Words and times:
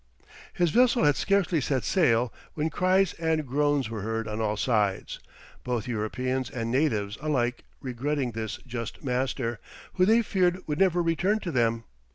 His 0.55 0.71
vessel 0.71 1.03
had 1.03 1.15
scarcely 1.15 1.61
set 1.61 1.83
sail 1.83 2.33
when 2.55 2.71
cries 2.71 3.13
and 3.19 3.45
groans 3.45 3.87
were 3.87 4.01
heard 4.01 4.27
on 4.27 4.41
all 4.41 4.57
sides, 4.57 5.19
both 5.63 5.87
Europeans 5.87 6.49
and 6.49 6.71
natives 6.71 7.19
alike 7.21 7.63
regretting 7.81 8.31
this 8.31 8.57
just 8.65 9.03
master, 9.03 9.59
who 9.93 10.05
they 10.07 10.23
feared 10.23 10.63
would 10.67 10.79
never 10.79 11.03
return 11.03 11.37
to 11.41 11.51
them. 11.51 11.83